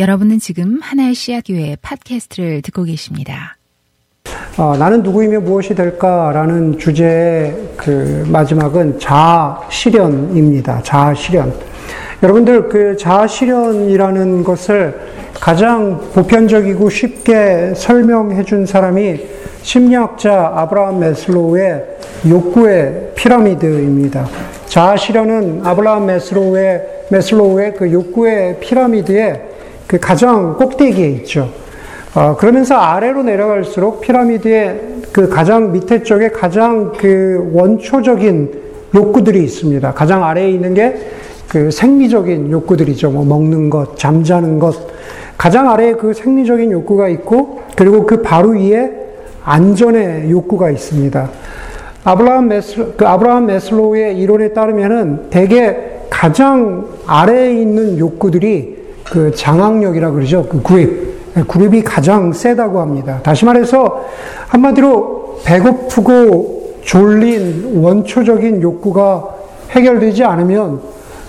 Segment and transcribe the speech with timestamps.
[0.00, 3.58] 여러분은 지금 하나의 씨앗교회 팟캐스트를 듣고 계십니다.
[4.56, 10.82] 어, 나는 누구이며 무엇이 될까라는 주제의 그 마지막은 자아 실현입니다.
[10.82, 11.52] 자아 실현.
[12.22, 14.98] 여러분들 그 자아 실현이라는 것을
[15.34, 19.20] 가장 보편적이고 쉽게 설명해 준 사람이
[19.60, 21.84] 심리학자 아브라함 메슬로우의
[22.26, 24.26] 욕구의 피라미드입니다.
[24.64, 29.49] 자아 실현은 아브라함 메슬로우의, 메슬로우의 그 욕구의 피라미드의
[29.90, 31.50] 그 가장 꼭대기에 있죠.
[32.14, 34.80] 어, 그러면서 아래로 내려갈수록 피라미드의
[35.10, 38.60] 그 가장 밑에 쪽에 가장 그 원초적인
[38.94, 39.92] 욕구들이 있습니다.
[39.94, 43.10] 가장 아래에 있는 게 그 생리적인 욕구들이죠.
[43.10, 44.76] 뭐 먹는 것, 잠자는 것.
[45.36, 48.88] 가장 아래에 그 생리적인 욕구가 있고, 그리고 그 바로 위에
[49.42, 51.28] 안전의 욕구가 있습니다.
[52.04, 55.76] 아브라함 메슬, 그 아브라함 메슬로우의 이론에 따르면은 대개
[56.08, 58.79] 가장 아래에 있는 욕구들이
[59.10, 60.46] 그 장악력이라 그러죠.
[60.48, 61.10] 그 그립.
[61.46, 63.20] 그립이 가장 세다고 합니다.
[63.22, 64.04] 다시 말해서
[64.48, 69.28] 한마디로 배고프고 졸린 원초적인 욕구가
[69.70, 70.80] 해결되지 않으면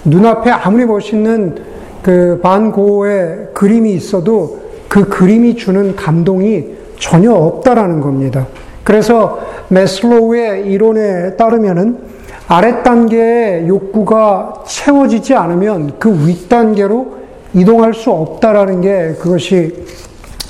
[0.06, 1.56] 눈앞에 아무리 멋있는
[2.02, 6.66] 그 반고의 그림이 있어도 그 그림이 주는 감동이
[7.00, 8.48] 전혀 없다라는 겁니다.
[8.84, 12.00] 그래서 메슬로우의 이론에 따르면은
[12.48, 17.21] 아래 단계의 욕구가 채워지지 않으면 그 윗단계로
[17.54, 19.86] 이동할 수 없다라는 게 그것이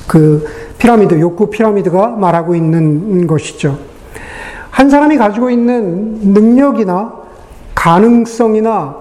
[0.08, 0.46] 그
[0.78, 3.78] 피라미드, 욕구 피라미드가 말하고 있는 것이죠.
[4.70, 7.14] 한 사람이 가지고 있는 능력이나
[7.76, 8.96] 가능성이나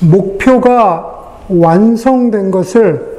[0.00, 3.12] 목표가 완성된 것을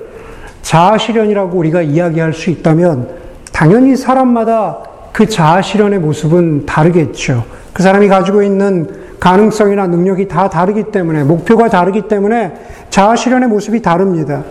[0.62, 3.10] 자아실현이라고 우리가 이야기할 수 있다면
[3.52, 4.80] 당연히 사람마다
[5.12, 7.46] 그 자아실현의 모습은 다르겠죠.
[7.74, 12.56] 그 사람이 가지고 있는 가능성이나 능력이 다 다르기 때문에, 목표가 다르기 때문에
[12.90, 14.44] 자아 실현의 모습이 다릅니다.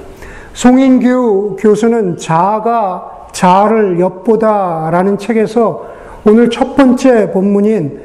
[0.55, 5.85] 송인규 교수는 자아가 자아를 엿보다라는 책에서
[6.27, 8.01] 오늘 첫 번째 본문인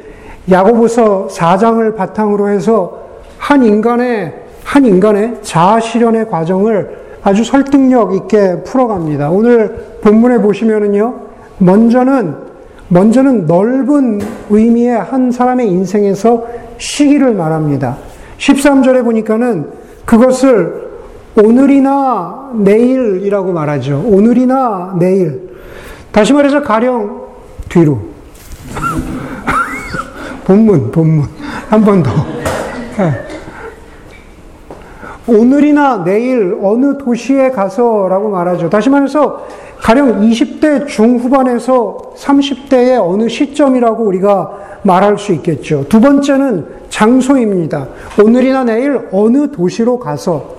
[0.52, 3.00] 야고보서 4장을 바탕으로 해서
[3.38, 4.34] 한 인간의
[4.66, 9.30] 한 인간의 자아 실현의 과정을 아주 설득력 있게 풀어갑니다.
[9.30, 11.16] 오늘 본문에 보시면은요,
[11.60, 12.47] 먼저는
[12.90, 16.46] 먼저는 넓은 의미의 한 사람의 인생에서
[16.78, 17.98] 시기를 말합니다.
[18.38, 19.70] 13절에 보니까는
[20.06, 20.88] 그것을
[21.36, 24.04] 오늘이나 내일이라고 말하죠.
[24.06, 25.50] 오늘이나 내일.
[26.12, 27.22] 다시 말해서 가령
[27.70, 28.00] 뒤로.
[30.46, 31.28] 본문, 본문.
[31.70, 32.12] 한 번 더.
[32.98, 33.12] 네.
[35.28, 38.70] 오늘이나 내일 어느 도시에 가서라고 말하죠.
[38.70, 39.46] 다시 말해서
[39.82, 44.52] 가령 20대 중후반에서 30대의 어느 시점이라고 우리가
[44.84, 45.86] 말할 수 있겠죠.
[45.88, 47.88] 두 번째는 장소입니다.
[48.24, 50.56] 오늘이나 내일 어느 도시로 가서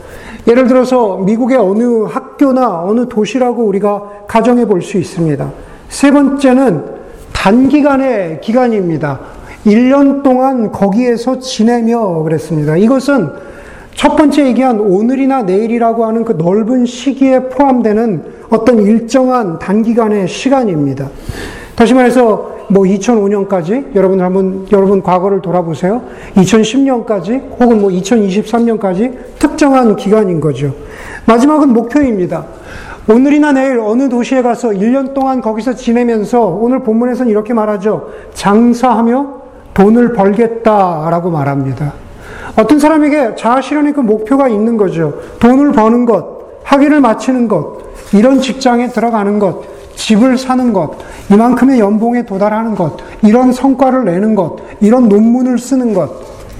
[0.47, 5.51] 예를 들어서 미국의 어느 학교나 어느 도시라고 우리가 가정해 볼 수 있습니다.
[5.89, 6.85] 세 번째는
[7.33, 9.21] 단기간의 기간입니다.
[9.67, 12.77] 1년 동안 거기에서 지내며 그랬습니다.
[12.77, 13.29] 이것은
[13.99, 21.09] 첫 번째 얘기한 오늘이나 내일이라고 하는 그 넓은 시기에 포함되는 어떤 일정한 단기간의 시간입니다.
[21.75, 26.03] 다시 말해서 뭐 2005년까지 여러분 한번 여러분 과거를 돌아보세요.
[26.37, 30.73] 2010년까지 혹은 뭐 2023년까지 특정한 기간인 거죠.
[31.27, 32.47] 마지막은 목표입니다.
[33.11, 38.11] 오늘이나 내일 어느 도시에 가서 1년 동안 거기서 지내면서 오늘 본문에서는 이렇게 말하죠.
[38.35, 39.39] 장사하며
[39.75, 42.08] 돈을 벌겠다라고 말합니다.
[42.59, 45.15] 어떤 사람에게 자아실현의 그 목표가 있는 거죠.
[45.39, 47.79] 돈을 버는 것, 학위를 마치는 것,
[48.13, 49.63] 이런 직장에 들어가는 것,
[49.95, 50.97] 집을 사는 것,
[51.31, 56.11] 이만큼의 연봉에 도달하는 것, 이런 성과를 내는 것, 이런 논문을 쓰는 것,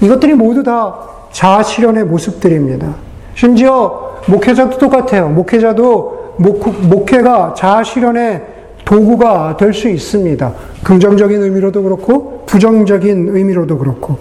[0.01, 0.95] 이것들이 모두 다
[1.33, 2.95] 자아실현의 모습들입니다.
[3.35, 5.27] 심지어 목회자도 똑같아요.
[5.29, 8.43] 목회자도 목, 목회가 자아실현의
[8.85, 10.53] 도구가 될 수 있습니다.
[10.83, 14.17] 긍정적인 의미로도 그렇고, 부정적인 의미로도 그렇고.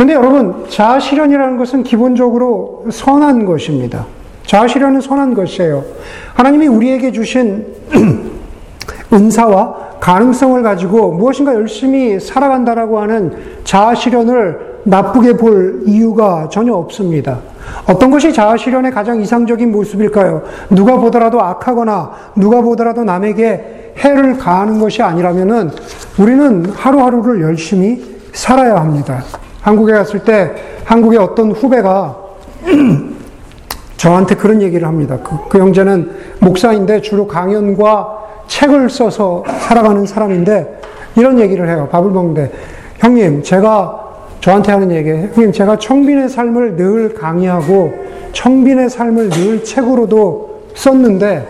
[0.00, 4.06] 그런데 여러분, 자아실현이라는 것은 기본적으로 선한 것입니다.
[4.46, 5.84] 자아실현은 선한 것이에요.
[6.32, 7.66] 하나님이 우리에게 주신
[9.12, 17.40] 은사와 가능성을 가지고 무엇인가 열심히 살아간다라고 하는 자아실현을 나쁘게 볼 이유가 전혀 없습니다.
[17.86, 20.44] 어떤 것이 자아실현의 가장 이상적인 모습일까요?
[20.70, 25.70] 누가 보더라도 악하거나 누가 보더라도 남에게 해를 가하는 것이 아니라면은
[26.18, 29.22] 우리는 하루하루를 열심히 살아야 합니다.
[29.60, 30.52] 한국에 갔을 때
[30.84, 32.16] 한국의 어떤 후배가
[33.96, 35.18] 저한테 그런 얘기를 합니다.
[35.22, 36.10] 그, 그 형제는
[36.40, 38.18] 목사인데 주로 강연과
[38.48, 40.80] 책을 써서 살아가는 사람인데
[41.16, 41.88] 이런 얘기를 해요.
[41.90, 42.50] 밥을 먹는데
[42.98, 44.00] 형님 제가
[44.40, 47.92] 저한테 하는 얘기 형님 제가 청빈의 삶을 늘 강의하고
[48.32, 51.46] 청빈의 삶을 늘 책으로도 썼는데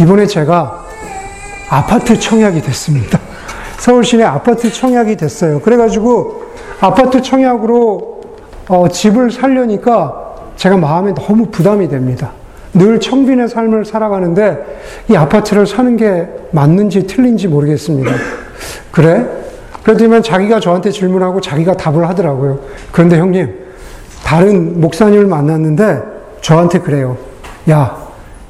[0.00, 0.84] 이번에 제가
[1.70, 3.18] 아파트 청약이 됐습니다.
[3.78, 5.60] 서울 시내 아파트 청약이 됐어요.
[5.60, 8.20] 그래가지고 아파트 청약으로
[8.68, 10.22] 어, 집을 살려니까
[10.56, 12.32] 제가 마음에 너무 부담이 됩니다.
[12.74, 18.10] 늘 청빈의 삶을 살아가는데 이 아파트를 사는 게 맞는지 틀린지 모르겠습니다.
[18.90, 19.26] 그래?
[19.82, 22.60] 그랬더니 자기가 저한테 질문하고 자기가 답을 하더라고요.
[22.92, 23.52] 그런데 형님,
[24.24, 26.02] 다른 목사님을 만났는데
[26.40, 27.16] 저한테 그래요.
[27.68, 27.96] 야,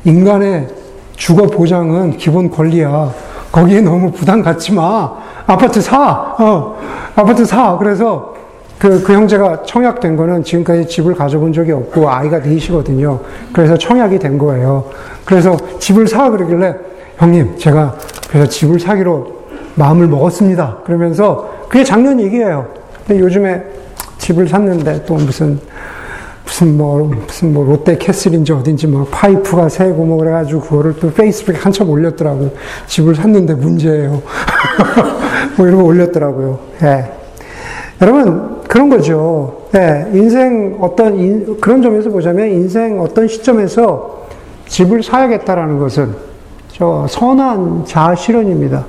[0.05, 0.69] 인간의
[1.17, 3.13] 주거 보장은 기본 권리야.
[3.53, 5.13] 거기에 너무 부담 갖지 마.
[5.47, 6.35] 아파트 사!
[6.39, 6.79] 어,
[7.15, 7.77] 아파트 사!
[7.79, 8.35] 그래서
[8.79, 13.21] 그, 그 형제가 청약된 거는 지금까지 집을 가져본 적이 없고 아이가 넷이거든요.
[13.53, 14.87] 그래서 청약이 된 거예요.
[15.25, 16.31] 그래서 집을 사!
[16.31, 16.75] 그러길래
[17.19, 17.95] 형님, 제가
[18.31, 19.43] 그래서 집을 사기로
[19.75, 20.79] 마음을 먹었습니다.
[20.85, 22.67] 그러면서 그게 작년 얘기예요.
[23.07, 23.63] 근데 요즘에
[24.19, 25.61] 집을 샀는데 또 무슨
[26.45, 31.57] 무슨 뭐 무슨 뭐 롯데 캐슬인지 어딘지 뭐 파이프가 새고 뭐 그래가지고 그거를 또 페이스북에
[31.57, 32.51] 한참 올렸더라고.
[32.87, 34.23] 집을 샀는데 문제예요.
[35.57, 36.59] 뭐 이런 거 올렸더라고요.
[36.83, 37.13] 예.
[38.01, 39.63] 여러분 그런 거죠.
[39.75, 40.09] 예.
[40.13, 44.27] 인생 어떤 인, 그런 점에서 보자면 인생 어떤 시점에서
[44.67, 46.15] 집을 사야겠다라는 것은
[46.73, 48.85] 저 선한 자아 실현입니다.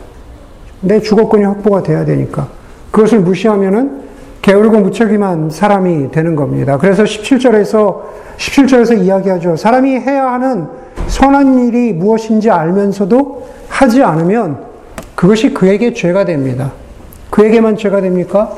[0.81, 2.47] 내 주거권이 확보가 돼야 되니까.
[2.91, 4.02] 그것을 무시하면은
[4.43, 6.77] 게으르고 무책임한 사람이 되는 겁니다.
[6.77, 8.01] 그래서 17절에서
[8.37, 9.55] 17절에서 이야기하죠.
[9.55, 10.67] 사람이 해야 하는
[11.07, 14.65] 선한 일이 무엇인지 알면서도 하지 않으면
[15.15, 16.73] 그것이 그에게 죄가 됩니다.
[17.29, 18.51] 그에게만 죄가 됩니까?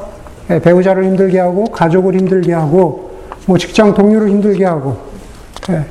[0.50, 3.12] 예, 배우자를 힘들게 하고 가족을 힘들게 하고
[3.46, 4.98] 뭐 직장 동료를 힘들게 하고
[5.70, 5.86] 예.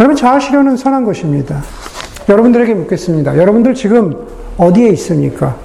[0.00, 1.62] 여러분 자아 실현은 선한 것입니다.
[2.28, 3.38] 여러분들에게 묻겠습니다.
[3.38, 4.26] 여러분들 지금
[4.56, 5.56] 어디에 있습니까?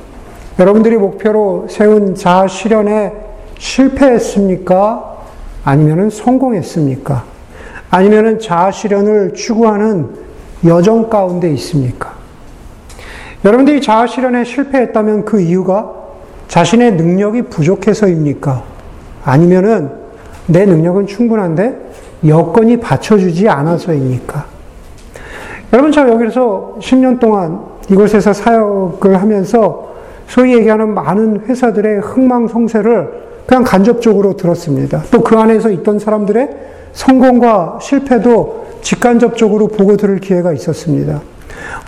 [0.60, 3.23] 여러분들이 목표로 세운 자아 실현의
[3.64, 5.18] 실패했습니까?
[5.64, 7.24] 아니면 성공했습니까?
[7.90, 10.10] 아니면 자아 실현을 추구하는
[10.66, 12.14] 여정 가운데 있습니까?
[13.46, 15.92] 여러분들이 자아 실현에 실패했다면 그 이유가
[16.50, 18.64] 자신의 능력이 부족해서입니까?
[19.24, 19.92] 아니면은
[20.48, 21.92] 내 능력은 충분한데
[22.28, 24.46] 여건이 받쳐주지 않아서입니까?
[25.72, 29.94] 여러분, 제가 여기서 10년 동안 이곳에서 사역을 하면서
[30.28, 35.04] 소위 얘기하는 많은 회사들의 흥망성쇠를 그냥 간접적으로 들었습니다.
[35.12, 36.50] 또 그 안에서 있던 사람들의
[36.94, 41.22] 성공과 실패도 직간접적으로 보고 들을 기회가 있었습니다.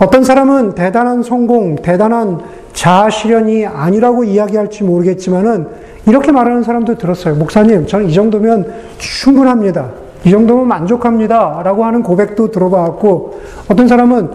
[0.02, 2.40] 어떤 사람은 대단한 성공, 대단한
[2.74, 5.68] 자아 실현이 아니라고 이야기할지 모르겠지만은
[6.07, 7.36] 이렇게 말하는 사람도 들었어요.
[7.36, 9.90] 목사님, 저는 이 정도면 충분합니다.
[10.24, 11.62] 이 정도면 만족합니다.
[11.63, 14.31] 라고 하는 고백도 들어봤고, 어떤 사람은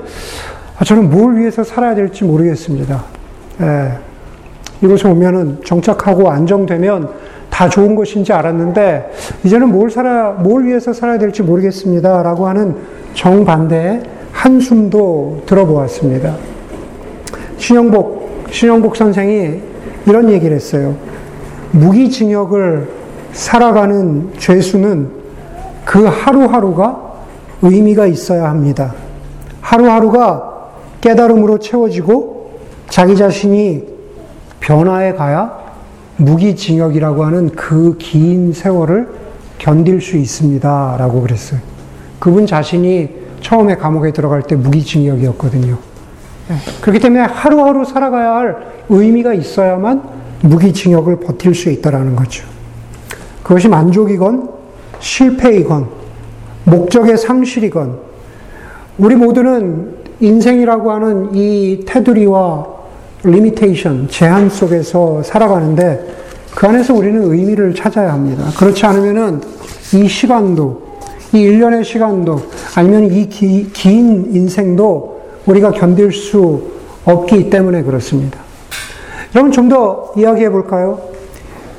[0.79, 3.03] 아, 저는 뭘 위해서 살아야 될지 모르겠습니다.
[3.61, 4.10] 예.
[4.83, 7.09] 이곳에 오면은 정착하고 안정되면
[7.51, 9.11] 다 좋은 것인지 알았는데
[9.45, 12.77] 이제는 뭘 살아 뭘 위해서 살아야 될지 모르겠습니다라고 하는
[13.15, 16.35] 정반대의 한숨도 들어보았습니다.
[17.59, 19.61] 신영복 신영복 선생이
[20.07, 20.95] 이런 얘기를 했어요.
[21.73, 22.89] 무기징역을
[23.33, 25.11] 살아가는 죄수는
[25.85, 27.11] 그 하루하루가
[27.63, 28.95] 의미가 있어야 합니다.
[29.61, 32.51] 하루하루가 깨달음으로 채워지고
[32.89, 33.90] 자기 자신이
[34.61, 35.59] 변화해 가야
[36.17, 39.09] 무기징역이라고 하는 그 긴 세월을
[39.59, 40.97] 견딜 수 있습니다.
[40.99, 41.61] 라고 그랬어요.
[42.19, 43.09] 그분 자신이
[43.41, 45.79] 처음에 감옥에 들어갈 때 무기징역이었거든요.
[46.51, 48.57] 예, 그렇기 때문에 하루하루 살아가야 할
[48.89, 50.03] 의미가 있어야만
[50.43, 52.45] 무기징역을 버틸 수 있다라는 거죠.
[53.43, 54.51] 그것이 만족이건
[54.99, 55.89] 실패이건
[56.65, 57.99] 목적의 상실이건
[58.99, 62.67] 우리 모두는 인생이라고 하는 이 테두리와
[63.23, 66.07] limitation, 제한 속에서 살아가는데
[66.55, 68.45] 그 안에서 우리는 의미를 찾아야 합니다.
[68.57, 69.41] 그렇지 않으면은
[69.95, 70.83] 이 시간도,
[71.33, 72.41] 이 1년의 시간도,
[72.77, 76.63] 아니면 이 기, 긴 인생도 우리가 견딜 수
[77.05, 78.39] 없기 때문에 그렇습니다.
[79.35, 81.01] 여러분 좀 더 이야기해 볼까요?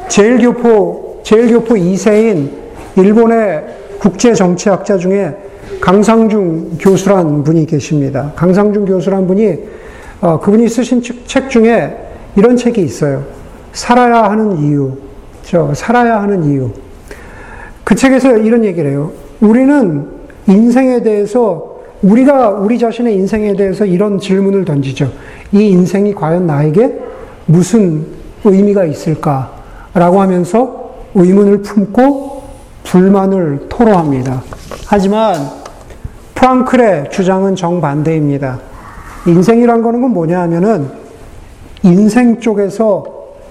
[0.07, 2.49] 제일교포, 제일교포 2세인
[2.95, 3.63] 일본의
[3.99, 5.35] 국제정치학자 중에
[5.81, 8.31] 강상중 교수란 분이 계십니다.
[8.35, 9.59] 강상중 교수란 분이
[10.21, 11.97] 어, 그분이 쓰신 책 중에
[12.35, 13.23] 이런 책이 있어요.
[13.73, 14.91] 살아야 하는 이유.
[15.43, 16.69] 저 살아야 하는 이유.
[17.83, 19.11] 그 책에서 이런 얘기를 해요.
[19.41, 20.07] 우리는
[20.47, 25.11] 인생에 대해서 우리가 우리 자신의 인생에 대해서 이런 질문을 던지죠.
[25.51, 26.99] 이 인생이 과연 나에게
[27.47, 28.05] 무슨
[28.43, 32.43] 의미가 있을까라고 하면서 의문을 품고
[32.83, 34.43] 불만을 토로합니다.
[34.85, 35.35] 하지만
[36.35, 38.70] 프랑클의 주장은 정반대입니다.
[39.25, 40.89] 인생이란 거는 건 뭐냐 하면은
[41.83, 43.05] 인생 쪽에서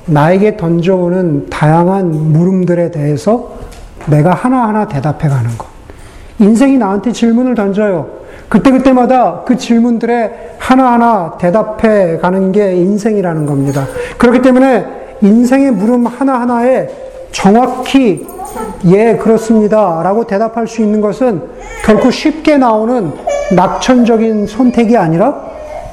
[0.07, 3.53] 나에게 던져오는 다양한 물음들에 대해서
[4.07, 5.69] 내가 하나하나 대답해 가는 것.
[6.39, 8.21] 인생이 나한테 질문을 던져요.
[8.49, 13.87] 그때그때마다 그 질문들에 하나하나 대답해 가는 게 인생이라는 겁니다.
[14.19, 14.87] 그렇기 때문에
[15.23, 16.89] 인생의 물음 하나하나에
[17.31, 18.27] 정확히
[18.87, 20.03] 예, 그렇습니다.
[20.03, 21.43] 라고 대답할 수 있는 것은
[21.85, 23.13] 결코 쉽게 나오는
[23.55, 25.50] 낙천적인 선택이 아니라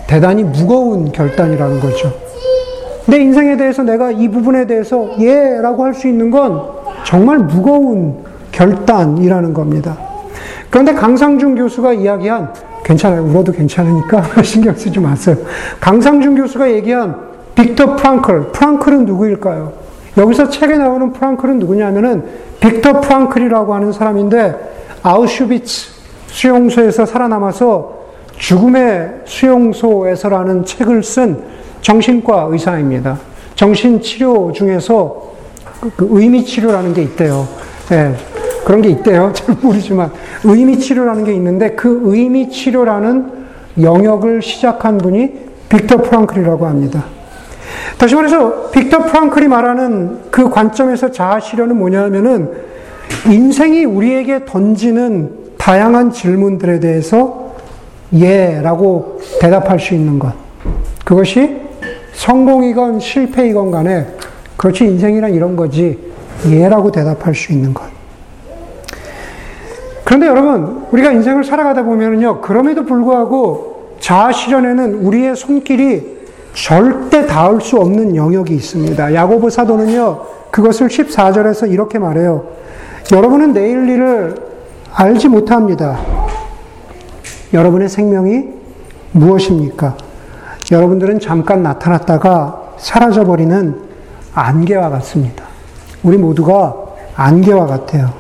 [0.08, 2.14] 대단히 무거운 결단이라는 거죠.
[3.06, 6.62] 내 인생에 대해서 내가 이 부분에 대해서 예, 라고 할 수 있는 건
[7.06, 9.98] 정말 무거운 결단이라는 겁니다.
[10.70, 13.24] 그런데 강상준 교수가 이야기한 괜찮아요.
[13.24, 15.38] 울어도 괜찮으니까 신경 쓰지 마세요.
[15.80, 17.16] 강상준 교수가 얘기한
[17.56, 18.52] 빅터 프랑클.
[18.52, 19.74] 프랑클은 누구일까요?
[20.18, 22.24] 여기서 책에 나오는 프랑클은 누구냐면은
[22.60, 25.90] 빅터 프랑클이라고 하는 사람인데 아우슈비츠
[26.28, 27.97] 수용소에서 살아남아서
[28.38, 31.44] 죽음의 수용소에서라는 책을 쓴
[31.82, 33.20] 정신과 의사입니다.
[33.56, 35.34] 정신치료 중에서
[35.96, 37.48] 그 의미치료라는 게 있대요.
[37.90, 38.16] 네,
[38.66, 39.32] 그런 게 있대요.
[39.36, 40.12] 잘 모르지만
[40.44, 43.32] 의미치료라는 게 있는데 그 의미치료라는
[43.82, 47.06] 영역을 시작한 분이 빅터 프랑클이라고 합니다.
[47.98, 52.52] 다시 말해서 빅터 프랑클이 말하는 그 관점에서 자아실현은 뭐냐면은
[53.28, 57.47] 인생이 우리에게 던지는 다양한 질문들에 대해서
[58.14, 60.34] 예 라고 대답할 수 있는 것.
[61.06, 61.62] 그것이
[62.14, 64.08] 성공이건 실패이건 간에
[64.56, 65.98] 그렇지 인생이란 이런 거지
[66.50, 67.84] 예 라고 대답할 수 있는 것.
[70.04, 76.18] 그런데 여러분, 우리가 인생을 살아가다 보면요, 그럼에도 불구하고 자아 실현에는 우리의 손길이
[76.54, 79.14] 절대 닿을 수 없는 영역이 있습니다.
[79.14, 82.46] 야고보 사도는요, 그것을 14절에서 이렇게 말해요.
[83.12, 84.36] 여러분은 내일 일을
[84.94, 86.00] 알지 못합니다.
[87.54, 88.46] 여러분의 생명이
[89.12, 89.98] 무엇입니까?
[90.72, 93.82] 여러분들은 잠깐 나타났다가 사라져버리는
[94.34, 95.46] 안개와 같습니다.
[96.04, 96.76] 우리 모두가
[97.16, 98.14] 안개와 같아요.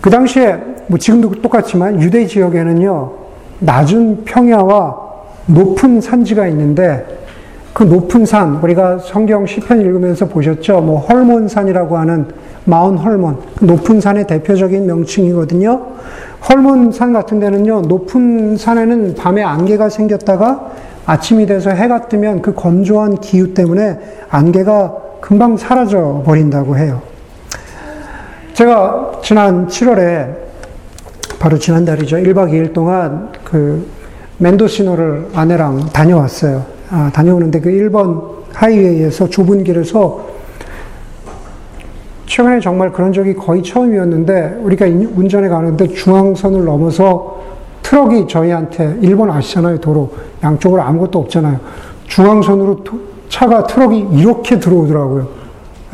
[0.00, 0.56] 그 당시에,
[0.86, 3.12] 뭐 지금도 똑같지만 유대 지역에는요,
[3.60, 4.96] 낮은 평야와
[5.46, 7.20] 높은 산지가 있는데
[7.72, 10.80] 그 높은 산 우리가 성경 시편 읽으면서 보셨죠?
[10.80, 12.28] 뭐 헐몬산이라고 하는
[12.64, 15.86] 마운 헐몬 그 높은 산의 대표적인 명칭이거든요.
[16.48, 20.70] 헐몬 산 같은 데는요 높은 산에는 밤에 안개가 생겼다가
[21.06, 27.02] 아침이 돼서 해가 뜨면 그 건조한 기후 때문에 안개가 금방 사라져 버린다고 해요.
[28.54, 30.34] 제가 지난 7월에
[31.38, 32.16] 바로 지난달이죠.
[32.16, 33.86] 1박 2일 동안 그
[34.38, 36.64] 멘도시노를 아내랑 다녀왔어요.
[36.90, 40.29] 아, 다녀오는데 그 1번 하이웨이에서 좁은 길에서
[42.40, 47.38] 최근에 정말 그런 적이 거의 처음이었는데 우리가 운전해 가는데 중앙선을 넘어서
[47.82, 50.10] 트럭이 저희한테 1번 아시잖아요 도로
[50.42, 51.60] 양쪽으로 아무것도 없잖아요
[52.06, 52.82] 중앙선으로
[53.28, 55.28] 차가 트럭이 이렇게 들어오더라고요.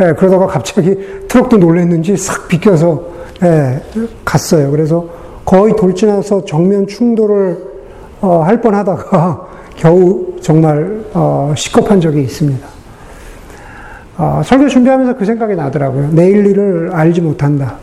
[0.01, 3.03] 예, 그러다가 갑자기 트럭도 놀랐는지 싹 비껴서
[3.43, 3.83] 예,
[4.25, 4.71] 갔어요.
[4.71, 5.05] 그래서
[5.45, 7.59] 거의 돌진해서 정면 충돌을
[8.21, 12.76] 어, 할 뻔하다가 겨우 정말 어, 시겁한 적이 있습니다.
[14.19, 16.11] 어, 설교 준비하면서 그 생각이 나더라고요.
[16.13, 17.75] 내일 일을 알지 못한다.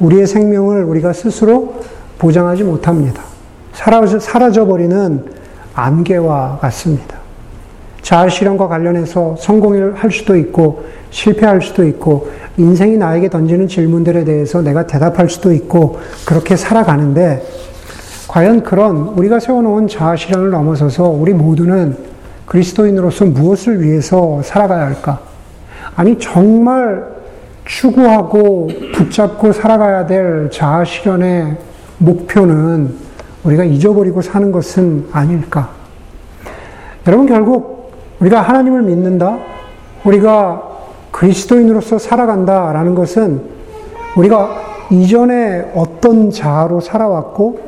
[0.00, 1.80] 우리의 생명을 우리가 스스로
[2.18, 3.22] 보장하지 못합니다.
[3.72, 5.24] 사라져, 사라져버리는
[5.74, 7.16] 안개와 같습니다.
[8.02, 14.62] 자아 실현과 관련해서 성공을 할 수도 있고 실패할 수도 있고 인생이 나에게 던지는 질문들에 대해서
[14.62, 17.44] 내가 대답할 수도 있고 그렇게 살아가는데
[18.28, 21.96] 과연 그런 우리가 세워놓은 자아 실현을 넘어서서 우리 모두는
[22.46, 25.35] 그리스도인으로서 무엇을 위해서 살아가야 할까?
[25.96, 27.16] 아니, 정말
[27.64, 31.56] 추구하고 붙잡고 살아가야 될 자아 실현의
[31.98, 32.94] 목표는
[33.44, 35.70] 우리가 잊어버리고 사는 것은 아닐까?
[37.06, 39.38] 여러분, 결국 우리가 하나님을 믿는다?
[40.04, 40.62] 우리가
[41.10, 43.40] 그리스도인으로서 살아간다라는 것은
[44.16, 44.50] 우리가
[44.90, 47.58] 이전에 어떤 자아로 살아왔고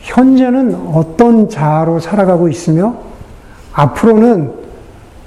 [0.00, 2.94] 현재는 어떤 자아로 살아가고 있으며
[3.72, 4.59] 앞으로는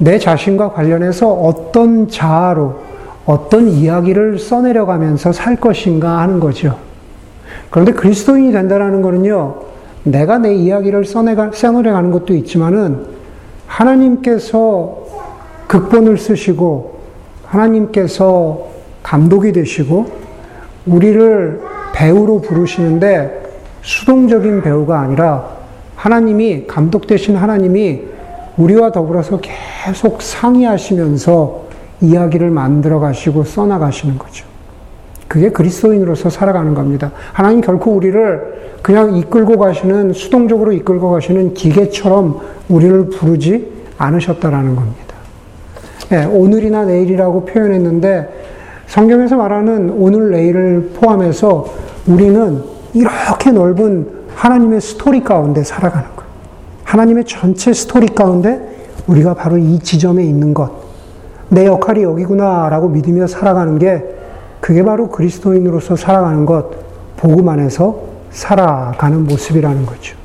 [0.03, 2.75] 내 자신과 관련해서 어떤 자아로
[3.25, 6.77] 어떤 이야기를 써내려가면서 살 것인가 하는 거죠.
[7.69, 9.55] 그런데 그리스도인이 된다는 것은요,
[10.03, 13.05] 내가 내 이야기를 써내가, 써내려가는 것도 있지만은
[13.65, 15.03] 하나님께서
[15.67, 16.99] 극본을 쓰시고
[17.45, 18.67] 하나님께서
[19.01, 20.05] 감독이 되시고
[20.85, 21.61] 우리를
[21.93, 23.41] 배우로 부르시는데
[23.81, 25.47] 수동적인 배우가 아니라
[25.95, 28.12] 하나님이 감독 되신 하나님이
[28.57, 31.63] 우리와 더불어서 계속 상의하시면서
[32.01, 34.45] 이야기를 만들어 가시고 써나 가시는 거죠.
[35.27, 37.11] 그게 그리스도인으로서 살아가는 겁니다.
[37.31, 45.15] 하나님 결코 우리를 그냥 이끌고 가시는 수동적으로 이끌고 가시는 기계처럼 우리를 부르지 않으셨다라는 겁니다.
[46.09, 48.43] 네, 오늘이나 내일이라고 표현했는데
[48.87, 51.65] 성경에서 말하는 오늘 내일을 포함해서
[52.05, 52.61] 우리는
[52.93, 56.12] 이렇게 넓은 하나님의 스토리 가운데 살아가는 것.
[56.93, 58.61] 하나님의 전체 스토리 가운데
[59.07, 60.69] 우리가 바로 이 지점에 있는 것.
[61.49, 64.03] 내 역할이 여기구나라고 믿으며 살아가는 게
[64.61, 66.69] 그게 바로 그리스도인으로서 살아가는 것,
[67.17, 70.15] 복음 안에서 살아가는 모습이라는 거죠.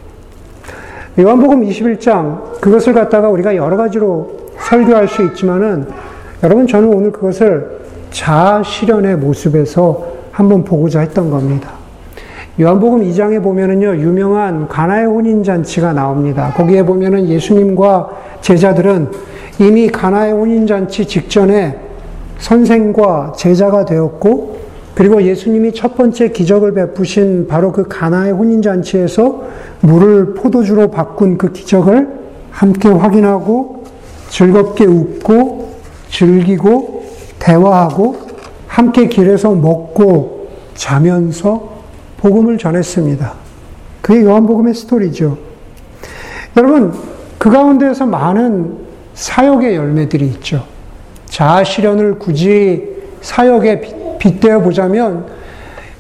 [1.19, 5.89] 요한복음 21장, 그것을 갖다가 우리가 여러 가지로 설교할 수 있지만은
[6.43, 11.78] 여러분 저는 오늘 그것을 자아 실현의 모습에서 한번 보고자 했던 겁니다.
[12.61, 16.53] 요한복음 2장에 보면은요, 유명한 가나의 혼인잔치가 나옵니다.
[16.57, 18.11] 거기에 보면은 예수님과
[18.41, 19.13] 제자들은
[19.61, 21.79] 이미 가나의 혼인잔치 직전에
[22.39, 24.59] 선생과 제자가 되었고,
[24.97, 29.43] 그리고 예수님이 첫 번째 기적을 베푸신 바로 그 가나의 혼인잔치에서
[29.83, 32.09] 물을 포도주로 바꾼 그 기적을
[32.51, 33.85] 함께 확인하고
[34.31, 35.75] 즐겁게 웃고
[36.11, 37.05] 즐기고
[37.39, 38.17] 대화하고
[38.67, 41.78] 함께 길에서 먹고 자면서
[42.19, 43.33] 복음을 전했습니다.
[44.03, 45.39] 그게 요한복음의 스토리죠.
[46.57, 46.93] 여러분,
[47.39, 48.77] 그 가운데에서 많은
[49.15, 50.65] 사역의 열매들이 있죠.
[51.27, 52.89] 자아 실현을 굳이
[53.21, 55.27] 사역에 빗대어 보자면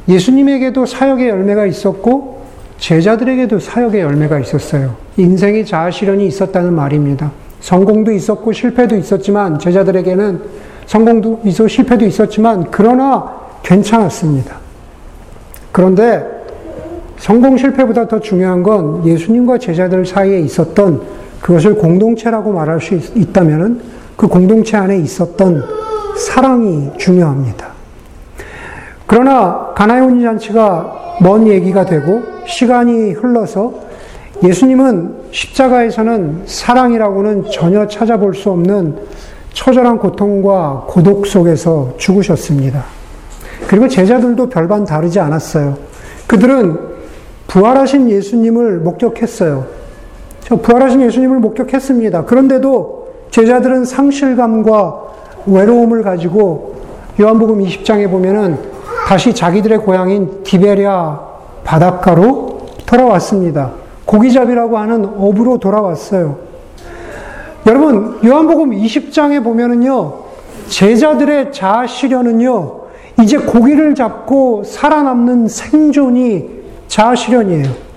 [0.09, 2.47] 예수님에게도 사역의 열매가 있었고
[2.79, 4.97] 제자들에게도 사역의 열매가 있었어요.
[5.17, 7.33] 인생의 자아 실현이 있었다는 말입니다.
[7.61, 10.43] 성공도 있었고 실패도 있었지만 제자들에게는
[10.87, 14.68] 성공도 있어 실패도 있었지만 그러나 괜찮았습니다.
[15.79, 16.27] 그런데
[17.19, 21.03] 성공 실패보다 더 중요한 건 예수님과 제자들 사이에 있었던
[21.41, 23.81] 그것을 공동체라고 말할 수 있다면
[24.17, 25.63] 그 공동체 안에 있었던
[26.17, 27.69] 사랑이 중요합니다.
[29.07, 33.75] 그러나 가나의 혼인잔치가 먼 얘기가 되고 시간이 흘러서
[34.43, 38.97] 예수님은 십자가에서는 사랑이라고는 전혀 찾아볼 수 없는
[39.53, 42.98] 처절한 고통과 고독 속에서 죽으셨습니다.
[43.69, 45.77] 그리고 제자들도 별반 다르지 않았어요.
[46.27, 46.79] 그들은
[47.49, 49.67] 부활하신 예수님을 목격했어요.
[50.41, 52.25] 저 부활하신 예수님을 목격했습니다.
[52.25, 55.03] 그런데도 제자들은 상실감과
[55.47, 56.77] 외로움을 가지고
[57.21, 58.59] 요한복음 20장에 보면은
[59.07, 61.21] 다시 자기들의 고향인 디베리아
[61.65, 63.73] 바닷가로 돌아왔습니다.
[64.07, 66.39] 고기잡이라고 하는 업으로 돌아왔어요.
[67.67, 70.15] 여러분, 요한복음 20장에 보면은요,
[70.69, 72.78] 제자들의 자아 실현은요,
[73.23, 76.49] 이제 고기를 잡고 살아남는 생존이
[76.87, 77.89] 자아 실현이에요.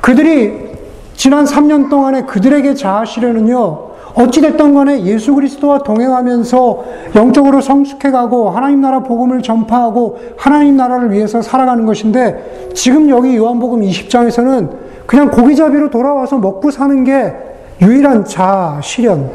[0.00, 0.68] 그들이
[1.14, 6.84] 지난 3년 동안에 그들에게 자아 실현은요, 어찌됐던 간에 예수 그리스도와 동행하면서
[7.14, 14.70] 영적으로 성숙해가고 하나님 나라 복음을 전파하고 하나님 나라를 위해서 살아가는 것인데 지금 여기 요한복음 20장에서는
[15.06, 17.32] 그냥 고기잡이로 돌아와서 먹고 사는 게
[17.80, 19.30] 유일한 자아 실현,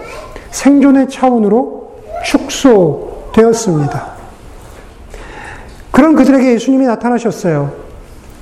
[0.52, 1.92] 생존의 차원으로
[2.26, 4.14] 축소 되었습니다.
[5.92, 7.72] 그런 그들에게 예수님이 나타나셨어요.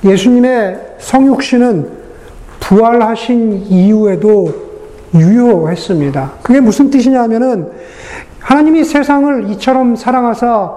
[0.06, 1.90] 예수님의 성육신은
[2.60, 4.54] 부활하신 이후에도
[5.14, 6.32] 유효했습니다.
[6.42, 7.70] 그게 무슨 뜻이냐 하면은
[8.40, 10.72] 하나님이 세상을 이처럼 사랑하사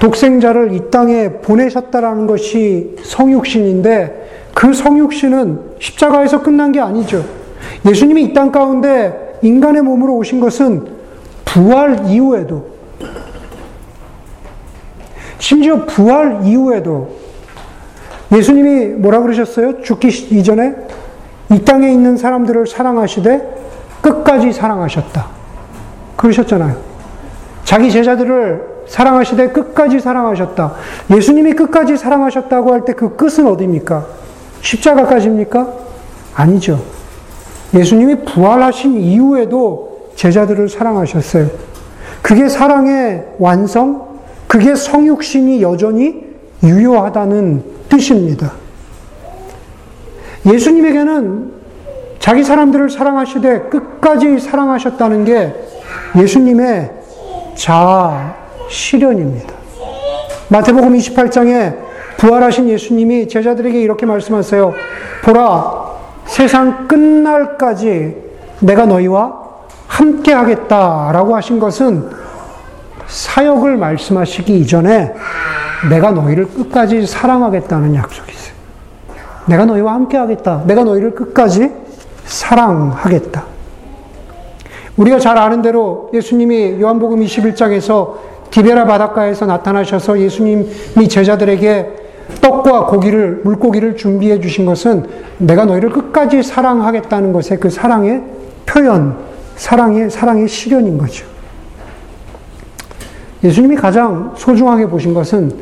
[0.00, 7.24] 독생자를 이 땅에 보내셨다라는 것이 성육신인데 그 성육신은 십자가에서 끝난 게 아니죠.
[7.86, 10.86] 예수님이 이 땅 가운데 인간의 몸으로 오신 것은
[11.44, 12.75] 부활 이후에도
[15.38, 17.08] 심지어 부활 이후에도
[18.32, 19.82] 예수님이 뭐라 그러셨어요?
[19.82, 20.74] 죽기 이전에
[21.52, 23.56] 이 땅에 있는 사람들을 사랑하시되
[24.00, 25.26] 끝까지 사랑하셨다.
[26.16, 26.76] 그러셨잖아요.
[27.64, 30.74] 자기 제자들을 사랑하시되 끝까지 사랑하셨다.
[31.10, 34.06] 예수님이 끝까지 사랑하셨다고 할 때 그 끝은 어디입니까?
[34.62, 35.68] 십자가까지입니까?
[36.34, 36.80] 아니죠.
[37.74, 41.48] 예수님이 부활하신 이후에도 제자들을 사랑하셨어요.
[42.22, 44.05] 그게 사랑의 완성,
[44.46, 46.24] 그게 성육신이 여전히
[46.62, 48.52] 유효하다는 뜻입니다.
[50.46, 51.52] 예수님에게는
[52.18, 55.54] 자기 사람들을 사랑하시되 끝까지 사랑하셨다는 게
[56.16, 56.90] 예수님의
[57.56, 58.34] 자아
[58.68, 59.54] 실현입니다.
[60.48, 61.76] 마태복음 28장에
[62.18, 64.74] 부활하신 예수님이 제자들에게 이렇게 말씀하세요.
[65.24, 65.86] 보라,
[66.26, 68.16] 세상 끝날까지
[68.60, 69.46] 내가 너희와
[69.86, 72.08] 함께 하겠다라고 하신 것은
[73.06, 75.14] 사역을 말씀하시기 이전에
[75.90, 78.54] 내가 너희를 끝까지 사랑하겠다는 약속이 있어요.
[79.46, 80.62] 내가 너희와 함께 하겠다.
[80.66, 81.70] 내가 너희를 끝까지
[82.24, 83.44] 사랑하겠다.
[84.96, 88.14] 우리가 잘 아는 대로 예수님이 요한복음 21장에서
[88.50, 92.06] 디베라 바닷가에서 나타나셔서 예수님이 제자들에게
[92.40, 95.06] 떡과 고기를, 물고기를 준비해 주신 것은
[95.38, 98.22] 내가 너희를 끝까지 사랑하겠다는 것의 그 사랑의
[98.64, 99.16] 표현,
[99.56, 101.35] 사랑의, 사랑의 실현인 거죠.
[103.46, 105.52] 예수님이 가장 소중하게 보신 것은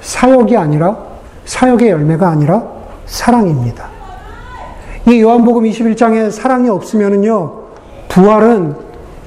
[0.00, 0.96] 사역이 아니라
[1.44, 2.64] 사역의 열매가 아니라
[3.06, 3.86] 사랑입니다.
[5.06, 7.52] 이 요한복음 21장에 사랑이 없으면은요,
[8.08, 8.74] 부활은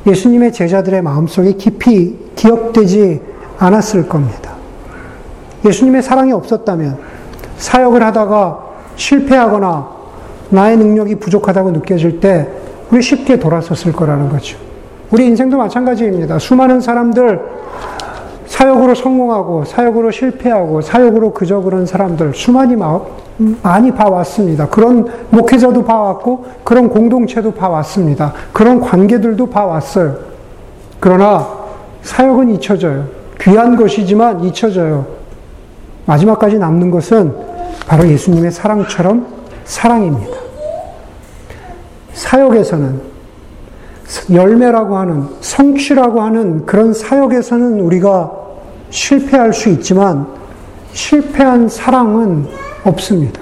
[0.05, 3.21] 예수님의 제자들의 마음속에 깊이 기억되지
[3.57, 4.51] 않았을 겁니다.
[5.65, 6.97] 예수님의 사랑이 없었다면
[7.55, 8.59] 사역을 하다가
[8.97, 9.87] 실패하거나
[10.49, 12.49] 나의 능력이 부족하다고 느껴질 때
[12.91, 14.57] 우리 쉽게 돌아섰을 거라는 거죠.
[15.09, 16.37] 우리 인생도 마찬가지입니다.
[16.39, 17.39] 수많은 사람들
[18.53, 22.75] 사역으로 성공하고 사역으로 실패하고 사역으로 그저 그런 사람들 수많이
[23.63, 24.67] 많이 봐왔습니다.
[24.67, 28.31] 그런 목회자도 봐왔고 그런 공동체도 봐왔습니다.
[28.53, 30.17] 그런 관계들도 봐왔어요.
[30.99, 31.47] 그러나
[32.03, 33.07] 사역은 잊혀져요.
[33.41, 35.07] 귀한 것이지만 잊혀져요.
[36.05, 37.33] 마지막까지 남는 것은
[37.87, 39.25] 바로 예수님의 사랑처럼
[39.65, 40.37] 사랑입니다.
[42.13, 43.01] 사역에서는
[44.31, 48.42] 열매라고 하는 성취라고 하는 그런 사역에서는 우리가
[48.93, 50.27] 실패할 수 있지만
[50.93, 52.47] 실패한 사랑은
[52.83, 53.41] 없습니다.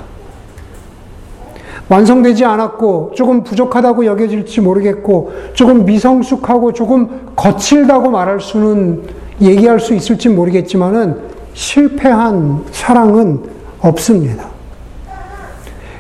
[1.90, 9.04] 완성되지 않았고 조금 부족하다고 여겨질지 모르겠고 조금 미성숙하고 조금 거칠다고 말할 수는
[9.42, 11.18] 얘기할 수 있을지 모르겠지만은
[11.54, 13.44] 실패한 사랑은
[13.82, 14.46] 없습니다.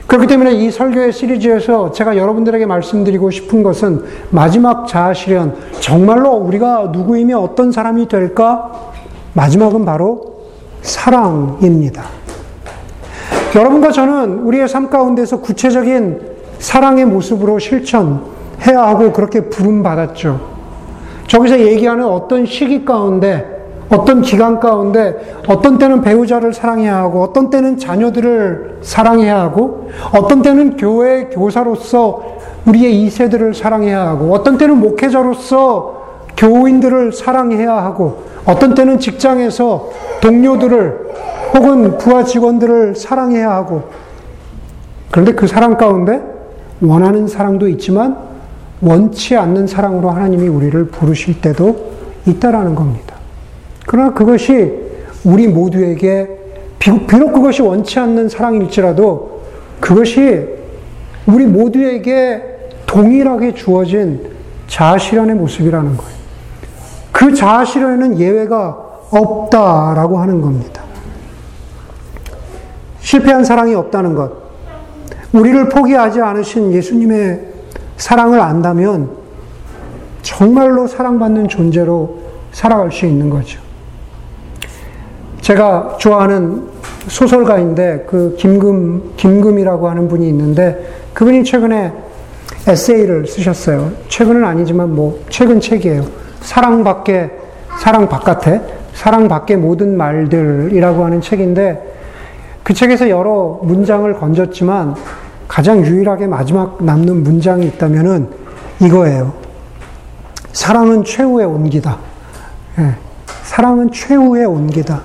[0.08, 6.92] 그렇기 때문에 이 설교의 시리즈에서 제가 여러분들에게 말씀드리고 싶은 것은 마지막 자아 실현, 정말로 우리가
[6.94, 8.91] 누구이며 어떤 사람이 될까?
[9.34, 10.42] 마지막은 바로
[10.82, 12.04] 사랑입니다.
[13.56, 20.40] 여러분과 저는 우리의 삶 가운데서 구체적인 사랑의 모습으로 실천해야 하고 그렇게 부름받았죠.
[21.28, 27.78] 저기서 얘기하는 어떤 시기 가운데 어떤 기간 가운데 어떤 때는 배우자를 사랑해야 하고 어떤 때는
[27.78, 36.01] 자녀들을 사랑해야 하고 어떤 때는 교회 교사로서 우리의 이세들을 사랑해야 하고 어떤 때는 목회자로서
[36.38, 39.90] 교우인들을 사랑해야 하고 어떤 때는 직장에서
[40.22, 41.12] 동료들을
[41.54, 43.84] 혹은 부하 직원들을 사랑해야 하고
[45.12, 46.22] 그런데 그 사랑 가운데
[46.82, 48.18] 원하는 사랑도 있지만
[48.82, 51.92] 원치 않는 사랑으로 하나님이 우리를 부르실 때도
[52.26, 53.16] 있다라는 겁니다.
[53.86, 54.74] 그러나 그것이
[55.24, 56.28] 우리 모두에게
[56.80, 59.42] 비록 그것이 원치 않는 사랑일지라도
[59.80, 60.48] 그것이
[61.28, 62.42] 우리 모두에게
[62.88, 64.32] 동일하게 주어진
[64.68, 66.21] 자아실현의 모습이라는 거예요.
[67.22, 68.76] 그 자아실현에는 예외가
[69.12, 70.82] 없다라고 하는 겁니다.
[73.00, 74.32] 실패한 사랑이 없다는 것.
[75.32, 77.48] 우리를 포기하지 않으신 예수님의
[77.98, 79.12] 사랑을 안다면
[80.24, 82.22] 정말로 사랑받는 존재로
[82.54, 83.60] 살아갈 수 있는 거죠.
[85.42, 86.70] 제가 좋아하는
[87.08, 91.94] 소설가인데 그 김금 김금이라고 하는 분이 있는데 그분이 최근에
[92.68, 93.92] 에세이를 쓰셨어요.
[94.08, 96.21] 최근은 아니지만 뭐 최근 책이에요.
[96.42, 97.32] 사랑 밖에
[97.80, 98.62] 사랑 바깥에
[98.94, 101.92] 사랑 밖의 모든 말들이라고 하는 책인데
[102.64, 104.96] 그 책에서 여러 문장을 건졌지만
[105.48, 108.30] 가장 유일하게 마지막 남는 문장이 있다면은
[108.82, 109.34] 이거예요.
[110.54, 111.98] 사랑은 최후의 온기다.
[112.80, 112.96] 예.
[113.44, 115.02] 사랑은 최후의 온기다.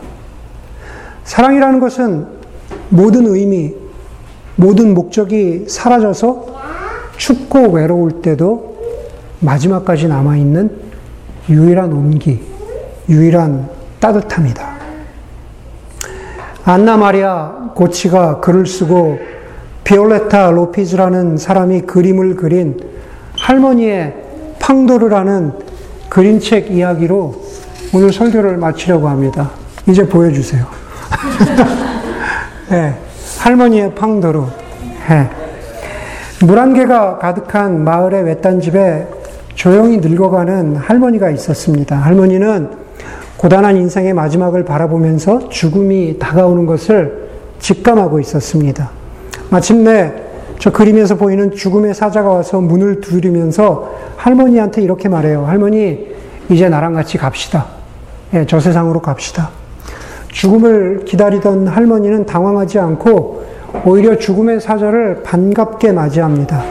[1.25, 2.27] 사랑이라는 것은
[2.90, 3.75] 모든 의미,
[4.55, 6.46] 모든 목적이 사라져서
[7.16, 8.77] 춥고 외로울 때도
[9.40, 10.86] 마지막까지 남아있는
[11.49, 12.41] 유일한 온기,
[13.09, 13.69] 유일한
[14.01, 14.77] 따뜻함이다.
[16.65, 19.19] 안나 마리아 고치가 글을 쓰고
[19.85, 22.77] 비올레타 로피즈라는 사람이 그림을 그린
[23.39, 24.15] 할머니의
[24.59, 25.53] 팡도르라는
[26.09, 27.45] 그림책 이야기로
[27.95, 29.51] 오늘 설교를 마치려고 합니다.
[29.87, 30.67] 이제 보여주세요.
[32.71, 32.95] 네,
[33.39, 34.43] 할머니의 팡도르.
[35.09, 35.31] 네.
[36.45, 39.07] 물안개가 가득한 마을의 외딴 집에
[39.57, 41.97] 조용히 늙어가는 할머니가 있었습니다.
[41.97, 42.71] 할머니는
[43.38, 48.90] 고단한 인생의 마지막을 바라보면서 죽음이 다가오는 것을 직감하고 있었습니다.
[49.51, 50.12] 마침내
[50.59, 55.47] 저 그림에서 보이는 죽음의 사자가 와서 문을 두드리면서 할머니한테 이렇게 말해요.
[55.47, 56.07] 할머니,
[56.51, 57.66] 이제 나랑 같이 갑시다.
[58.35, 59.51] 예, 저 세상으로 갑시다.
[60.29, 63.45] 죽음을 기다리던 할머니는 당황하지 않고
[63.87, 66.62] 오히려 죽음의 사자를 반갑게 맞이합니다.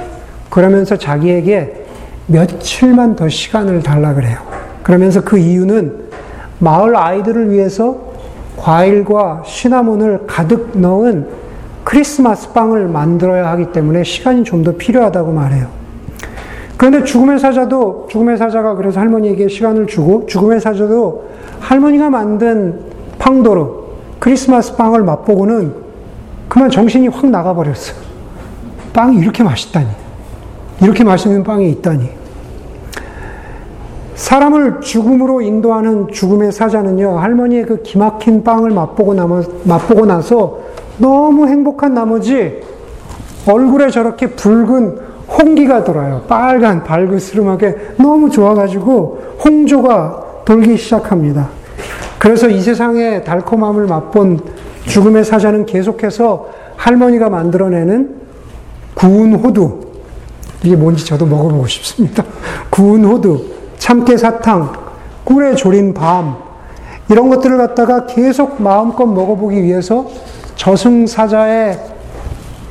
[0.49, 1.84] 그러면서 자기에게
[2.27, 4.37] 며칠만 더 시간을 달라 그래요.
[4.83, 6.05] 그러면서 그 이유는
[6.59, 7.97] 마을 아이들을 위해서
[8.57, 11.27] 과일과 시나몬을 가득 넣은
[11.83, 15.67] 크리스마스 빵을 만들어야 하기 때문에 시간이 좀 더 필요하다고 말해요.
[16.77, 22.79] 그런데 죽음의 사자도, 죽음의 사자가 그래서 할머니에게 시간을 주고, 죽음의 사자도 할머니가 만든
[23.19, 23.67] 팡도르
[24.19, 25.73] 크리스마스 빵을 맛보고는
[26.49, 27.93] 그만 정신이 확 나가버렸어.
[28.93, 29.87] 빵이 이렇게 맛있다니.
[30.81, 32.09] 이렇게 맛있는 빵이 있다니.
[34.15, 39.27] 사람을 죽음으로 인도하는 죽음의 사자는요, 할머니의 그 기막힌 빵을 맛보고, 나
[39.63, 40.59] 맛보고 나서
[40.97, 42.61] 너무 행복한 나머지
[43.47, 46.21] 얼굴에 저렇게 붉은 홍기가 돌아요.
[46.27, 51.49] 빨간 발그스름하게 너무 좋아가지고 홍조가 돌기 시작합니다.
[52.19, 54.39] 그래서 이 세상의 달콤함을 맛본
[54.85, 58.15] 죽음의 사자는 계속해서 할머니가 만들어내는
[58.93, 59.84] 구운 호두.
[60.65, 62.23] 이게 뭔지 저도 먹어보고 싶습니다.
[62.71, 63.45] 구운 호두,
[63.77, 64.73] 참깨 사탕,
[65.23, 66.37] 꿀에 졸인 밤,
[67.07, 70.07] 이런 것들을 갖다가 계속 마음껏 먹어보기 위해서
[70.55, 71.79] 저승사자의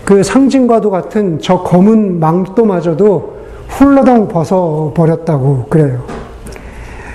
[0.04, 3.35] 그 상징과도 같은 저 검은 망토마저도
[3.68, 6.02] 훌러덩 벗어버렸다고 그래요.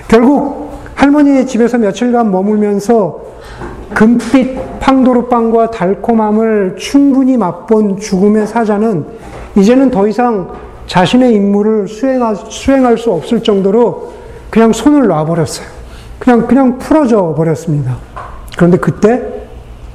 [0.08, 3.20] 결국 할머니의 집에서 며칠간 머물면서
[3.94, 9.04] 금빛 팡도르빵과 달콤함을 충분히 맛본 죽음의 사자는
[9.56, 10.48] 이제는 더 이상
[10.90, 14.12] 자신의 임무를 수행할, 수행할 수 없을 정도로
[14.50, 15.64] 그냥 손을 놔버렸어요.
[16.18, 17.96] 그냥, 그냥 풀어져 버렸습니다.
[18.56, 19.22] 그런데 그때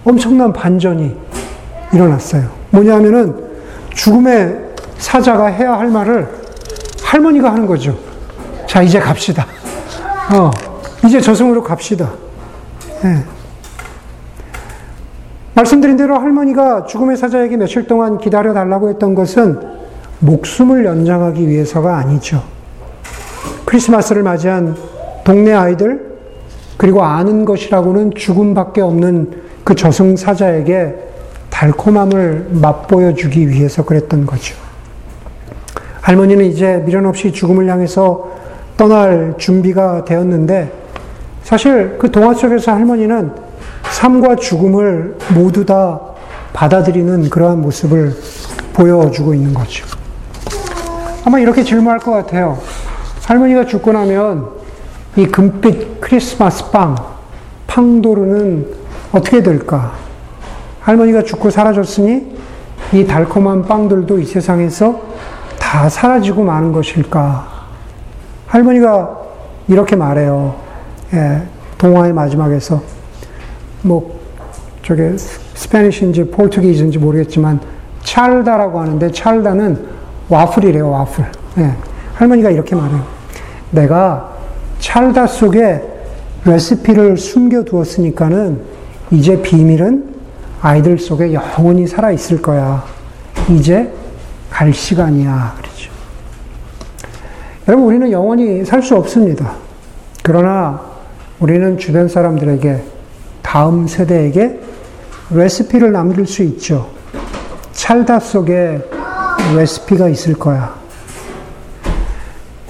[0.05, 1.13] 엄청난 반전이
[1.91, 2.49] 일어났어요.
[2.69, 3.35] 뭐냐 하면은
[3.93, 4.57] 죽음의
[4.97, 6.29] 사자가 해야 할 말을
[7.03, 7.97] 할머니가 하는 거죠.
[8.65, 9.45] 자, 이제 갑시다.
[10.33, 10.49] 어,
[11.05, 12.13] 이제 저승으로 갑시다.
[13.03, 13.21] 네.
[15.55, 19.74] 말씀드린 대로 할머니가 죽음의 사자에게 며칠 동안 기다려 달라고 했던 것은
[20.25, 22.43] 목숨을 연장하기 위해서가 아니죠.
[23.65, 24.75] 크리스마스를 맞이한
[25.23, 26.15] 동네 아이들,
[26.77, 30.95] 그리고 아는 것이라고는 죽음밖에 없는 그 저승사자에게
[31.49, 34.55] 달콤함을 맛보여 주기 위해서 그랬던 거죠.
[36.01, 38.31] 할머니는 이제 미련 없이 죽음을 향해서
[38.77, 40.71] 떠날 준비가 되었는데,
[41.43, 43.31] 사실 그 동화 속에서 할머니는
[43.83, 45.99] 삶과 죽음을 모두 다
[46.53, 48.13] 받아들이는 그러한 모습을
[48.73, 49.85] 보여주고 있는 거죠.
[51.25, 52.59] 아마 이렇게 질문할 것 같아요.
[53.23, 54.47] 할머니가 죽고 나면
[55.15, 56.95] 이 금빛 크리스마스 빵,
[57.65, 58.67] 팡도르는
[59.11, 59.93] 어떻게 될까?
[60.81, 62.35] 할머니가 죽고 사라졌으니
[62.93, 65.01] 이 달콤한 빵들도 이 세상에서
[65.59, 67.47] 다 사라지고 마는 것일까?
[68.45, 69.17] 할머니가
[69.67, 70.53] 이렇게 말해요.
[71.13, 71.41] 예,
[71.79, 72.83] 동화의 마지막에서.
[73.81, 74.19] 뭐
[74.83, 77.59] 저게 Spanish인지 Portuguese인지 모르겠지만
[78.03, 79.94] cialda라고 하는데 cialda는
[80.29, 81.25] 와플이래요 와플.
[81.55, 81.71] 네.
[82.15, 83.03] 할머니가 이렇게 말해요.
[83.71, 84.31] 내가
[84.79, 85.81] cialda 속에
[86.45, 88.61] 레시피를 숨겨두었으니까는
[89.11, 90.15] 이제 비밀은
[90.61, 92.83] 아이들 속에 영원히 살아 있을 거야.
[93.49, 93.91] 이제
[94.49, 95.55] 갈 시간이야.
[95.57, 95.91] 그러죠.
[97.67, 99.53] 여러분, 우리는 영원히 살 수 없습니다.
[100.23, 100.81] 그러나
[101.39, 102.81] 우리는 주변 사람들에게
[103.41, 104.59] 다음 세대에게
[105.31, 106.87] 레시피를 남길 수 있죠.
[107.73, 108.79] 찰다 속에
[109.53, 110.75] 레시피가 있을 거야.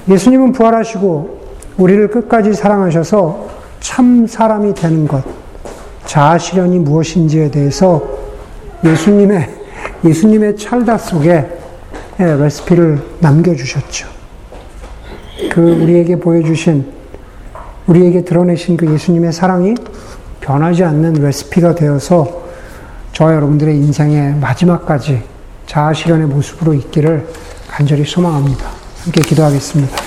[0.10, 1.46] 예수님은 부활하시고
[1.78, 5.24] 우리를 끝까지 사랑하셔서 참 사람이 되는 것,
[6.06, 8.02] 자아 실현이 무엇인지에 대해서
[8.84, 9.50] 예수님의
[10.04, 11.48] 예수님의 찰다 속에
[12.18, 14.08] 레시피를 남겨주셨죠.
[15.52, 16.94] 그 우리에게 보여주신
[17.88, 19.76] 우리에게 드러내신 그 예수님의 사랑이
[20.42, 22.46] 변하지 않는 레시피가 되어서
[23.14, 25.35] 저와 여러분들의 인생의 마지막까지
[25.66, 27.28] 자아 실현의 모습으로 있기를
[27.68, 28.70] 간절히 소망합니다.
[29.04, 30.05] 함께 기도하겠습니다.